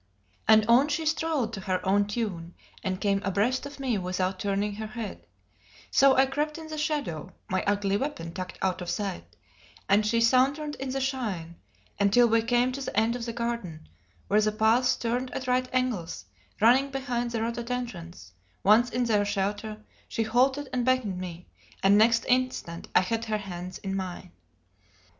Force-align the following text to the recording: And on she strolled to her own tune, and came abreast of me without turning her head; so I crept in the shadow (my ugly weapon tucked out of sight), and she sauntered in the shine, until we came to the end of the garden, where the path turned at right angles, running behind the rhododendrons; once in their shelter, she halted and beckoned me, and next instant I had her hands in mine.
And 0.47 0.65
on 0.65 0.87
she 0.87 1.05
strolled 1.05 1.53
to 1.53 1.61
her 1.61 1.79
own 1.87 2.07
tune, 2.07 2.55
and 2.83 2.99
came 2.99 3.21
abreast 3.23 3.67
of 3.67 3.79
me 3.79 3.99
without 3.99 4.39
turning 4.39 4.73
her 4.73 4.87
head; 4.87 5.27
so 5.91 6.15
I 6.15 6.25
crept 6.25 6.57
in 6.57 6.65
the 6.69 6.77
shadow 6.79 7.33
(my 7.51 7.63
ugly 7.67 7.97
weapon 7.97 8.33
tucked 8.33 8.57
out 8.63 8.81
of 8.81 8.89
sight), 8.89 9.35
and 9.87 10.03
she 10.03 10.19
sauntered 10.19 10.73
in 10.77 10.89
the 10.89 10.99
shine, 10.99 11.53
until 11.99 12.25
we 12.27 12.41
came 12.41 12.71
to 12.71 12.81
the 12.81 12.99
end 12.99 13.15
of 13.15 13.27
the 13.27 13.31
garden, 13.33 13.87
where 14.27 14.41
the 14.41 14.51
path 14.51 14.99
turned 14.99 15.29
at 15.35 15.45
right 15.45 15.69
angles, 15.71 16.25
running 16.59 16.89
behind 16.89 17.29
the 17.29 17.43
rhododendrons; 17.43 18.31
once 18.63 18.89
in 18.89 19.03
their 19.03 19.23
shelter, 19.23 19.83
she 20.09 20.23
halted 20.23 20.67
and 20.73 20.83
beckoned 20.83 21.19
me, 21.19 21.45
and 21.83 21.95
next 21.95 22.25
instant 22.27 22.87
I 22.95 23.01
had 23.01 23.25
her 23.25 23.37
hands 23.37 23.77
in 23.77 23.95
mine. 23.95 24.31